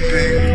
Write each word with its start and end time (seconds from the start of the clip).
baby. 0.00 0.51